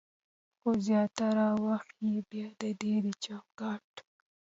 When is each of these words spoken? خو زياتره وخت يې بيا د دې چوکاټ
خو 0.59 0.69
زياتره 0.87 1.47
وخت 1.65 1.95
يې 2.09 2.15
بيا 2.29 2.47
د 2.59 2.61
دې 2.81 2.93
چوکاټ 3.25 3.87